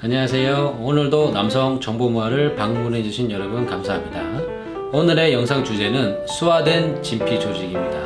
[0.00, 0.78] 안녕하세요.
[0.80, 4.20] 오늘도 남성 정보모아를 방문해 주신 여러분 감사합니다.
[4.92, 7.98] 오늘의 영상 주제는 수화된 진피 조직입니다.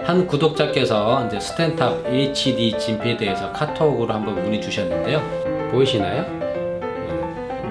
[0.00, 5.22] 한 구독자께서 이제 스탠탑 HD 진피에 대해서 카톡으로 한번 문의 주셨는데요.
[5.70, 6.24] 보이시나요?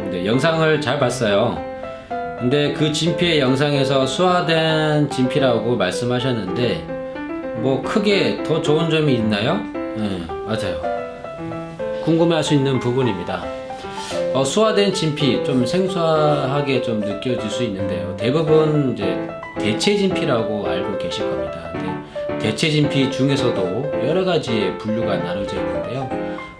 [0.09, 1.61] 네, 영상을 잘 봤어요.
[2.39, 9.55] 근데 그 진피의 영상에서 수화된 진피라고 말씀하셨는데 뭐 크게 더 좋은 점이 있나요?
[9.97, 10.92] 네, 맞아요.
[12.03, 13.43] 궁금해 할 수 있는 부분입니다.
[14.33, 18.15] 어, 수화된 진피 좀 생소하게 좀 느껴질 수 있는데요.
[18.17, 21.71] 대부분 이제 대체 진피라고 알고 계실 겁니다.
[22.39, 26.09] 대체 진피 중에서도 여러 가지의 분류가 나눠져 있는데요.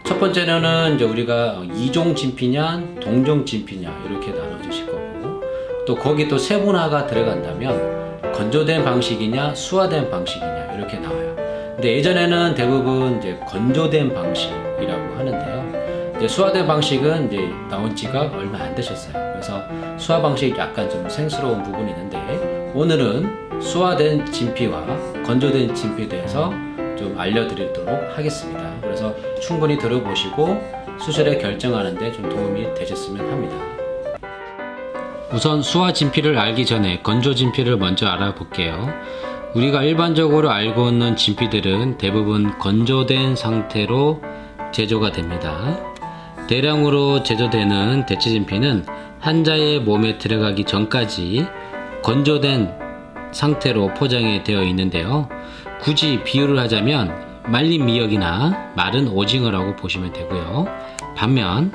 [0.06, 5.42] 첫 번째는 이제 우리가 이종 진피냐, 동종 진피냐 이렇게 나눠지실 거고,
[5.86, 11.33] 또 거기 또 세분화가 들어간다면 건조된 방식이냐, 수화된 방식이냐 이렇게 나와요.
[11.76, 16.14] 근데 예전에는 대부분 이제 건조된 방식이라고 하는데요.
[16.18, 19.14] 이제 수화된 방식은 이제 나온 지가 얼마 안 되셨어요.
[19.34, 19.62] 그래서
[19.98, 24.86] 수화 방식 약간 좀 생스러운 부분이 있는데 오늘은 수화된 진피와
[25.26, 26.52] 건조된 진피에 대해서
[26.98, 28.72] 좀 알려드리도록 하겠습니다.
[28.82, 30.62] 그래서 충분히 들어보시고
[31.00, 33.56] 수술에 결정하는데 좀 도움이 되셨으면 합니다.
[35.34, 38.94] 우선 수화 진피를 알기 전에 건조 진피를 먼저 알아볼게요.
[39.56, 44.22] 우리가 일반적으로 알고 있는 진피들은 대부분 건조된 상태로
[44.72, 45.78] 제조가 됩니다.
[46.48, 48.86] 대량으로 제조되는 대체 진피는
[49.20, 51.46] 환자의 몸에 들어가기 전까지
[52.02, 52.74] 건조된
[53.32, 55.30] 상태로 포장이 되어 있는데요.
[55.82, 60.66] 굳이 비유를 하자면 말린 미역이나 마른 오징어라고 보시면 되고요.
[61.16, 61.72] 반면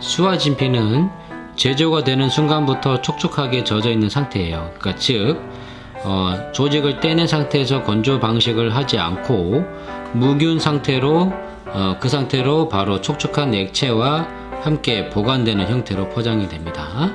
[0.00, 1.08] 수화 진피는
[1.56, 4.72] 제조가 되는 순간부터 촉촉하게 젖어 있는 상태예요.
[4.78, 5.40] 그러니까 즉
[6.04, 9.64] 어, 조직을 떼낸 상태에서 건조 방식을 하지 않고
[10.12, 11.32] 무균 상태로
[11.66, 14.28] 어, 그 상태로 바로 촉촉한 액체와
[14.62, 17.10] 함께 보관되는 형태로 포장이 됩니다.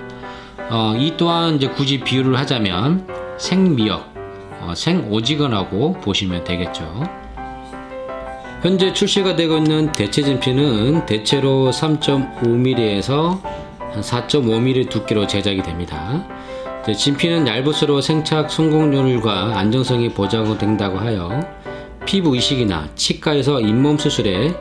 [0.69, 3.07] 어, 이 또한 이제 굳이 비유를 하자면
[3.37, 4.13] 생미역,
[4.61, 7.03] 어, 생오징어라고 보시면 되겠죠.
[8.61, 13.39] 현재 출시가 되고 있는 대체 진피는 대체로 3.5mm에서
[14.01, 16.27] 4.5mm 두께로 제작이 됩니다.
[16.95, 21.41] 진피는 얇을수록 생착 성공률과 안정성이 보장된다고 하여
[22.05, 24.53] 피부 이식이나 치과에서 잇몸 수술에는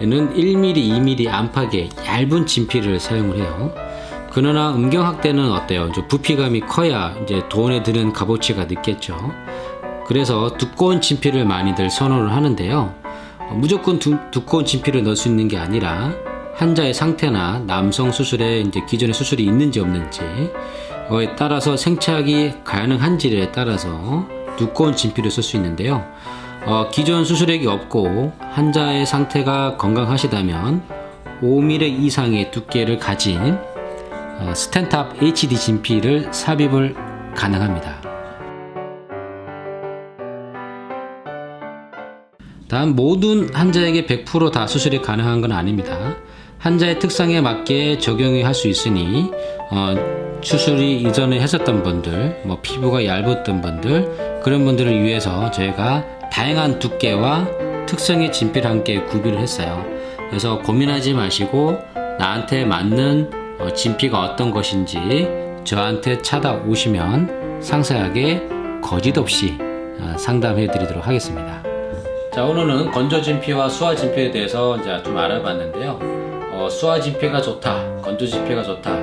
[0.00, 3.74] 1mm, 2mm 안팎의 얇은 진피를 사용을 해요.
[4.30, 5.90] 그러나 음경 확대는 어때요?
[6.08, 9.16] 부피감이 커야 이제 돈에 드는 값어치가 늦겠죠.
[10.06, 12.94] 그래서 두꺼운 진피를 많이들 선호를 하는데요.
[13.52, 16.12] 무조건 두, 두꺼운 진피를 넣을 수 있는 게 아니라
[16.56, 20.20] 환자의 상태나 남성 수술에 이제 기존의 수술이 있는지 없는지
[21.10, 24.26] 에 따라서 생착이 가능한지에 따라서
[24.56, 26.06] 두꺼운 진피를 쓸 수 있는데요.
[26.66, 30.82] 어, 기존 수술액이 없고 환자의 상태가 건강하시다면
[31.42, 33.58] 5mm 이상의 두께를 가진
[34.40, 36.94] 어, 스탠탑 HD 진피를 삽입을
[37.34, 38.00] 가능합니다.
[42.68, 46.16] 다음 모든 환자에게 100%다 수술이 가능한 건 아닙니다.
[46.64, 49.30] 환자의 특성에 맞게 적용이 할 수 있으니
[49.70, 49.94] 어,
[50.40, 57.46] 수술이 이전에 했었던 분들, 뭐 피부가 얇았던 분들 그런 분들을 위해서 저희가 다양한 두께와
[57.86, 59.84] 특성의 진피를 함께 구비를 했어요.
[60.30, 61.76] 그래서 고민하지 마시고
[62.18, 65.28] 나한테 맞는 어, 진피가 어떤 것인지
[65.64, 68.48] 저한테 찾아오시면 상세하게
[68.82, 69.58] 거짓 없이
[70.00, 71.62] 어, 상담해 드리도록 하겠습니다.
[72.32, 76.33] 자, 오늘은 건조 진피와 수화 진피에 대해서 이제 좀 알아봤는데요.
[76.56, 78.96] 어, 수화 진피가 좋다, 건조 진피가 좋다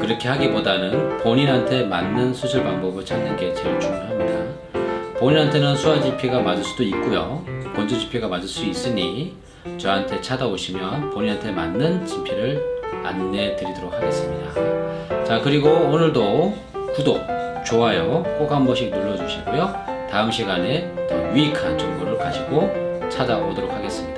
[0.00, 5.16] 그렇게 하기보다는 본인한테 맞는 수술 방법을 찾는 게 제일 중요합니다.
[5.18, 9.34] 본인한테는 수화 진피가 맞을 수도 있고요, 건조 진피가 맞을 수 있으니
[9.78, 12.62] 저한테 찾아오시면 본인한테 맞는 진피를
[13.04, 15.24] 안내 드리도록 하겠습니다.
[15.24, 16.54] 자 그리고 오늘도
[16.94, 17.20] 구독,
[17.64, 19.74] 좋아요 꼭 한 번씩 눌러주시고요.
[20.10, 22.70] 다음 시간에 더 유익한 정보를 가지고
[23.10, 24.15] 찾아오도록 하겠습니다.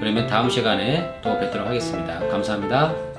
[0.00, 2.18] 그러면 다음 시간에 또 뵙도록 하겠습니다.
[2.28, 3.10] 감사합니다.